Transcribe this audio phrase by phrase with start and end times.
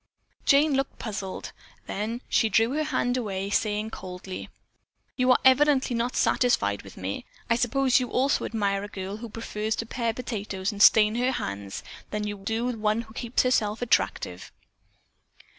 [0.47, 1.51] Jane looked puzzled,
[1.85, 4.49] then she drew her hand away, saying coldly:
[5.15, 7.23] "You are evidently not satisfied with me.
[7.51, 11.13] I suppose that you also admire a girl who prefers to pare potatoes and stain
[11.17, 14.51] her hands, than you do one who keeps herself attractive."